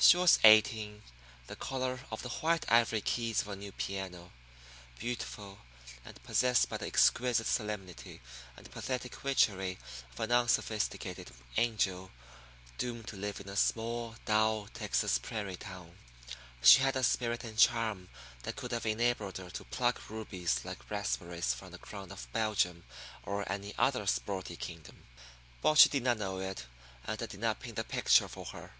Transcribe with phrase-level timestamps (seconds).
[0.00, 1.02] She was eighteen,
[1.46, 4.32] the color of the white ivory keys of a new piano,
[4.98, 5.58] beautiful,
[6.06, 8.22] and possessed by the exquisite solemnity
[8.56, 9.76] and pathetic witchery
[10.12, 12.10] of an unsophisticated angel
[12.78, 15.98] doomed to live in a small, dull, Texas prairie town.
[16.62, 18.08] She had a spirit and charm
[18.44, 22.84] that could have enabled her to pluck rubies like raspberries from the crown of Belgium
[23.22, 25.04] or any other sporty kingdom,
[25.60, 26.64] but she did not know it,
[27.04, 28.72] and I did not paint the picture for her.